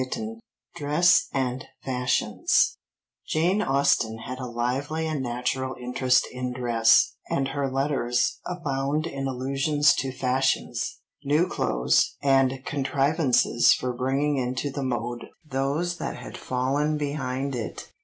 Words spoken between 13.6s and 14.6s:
for bringing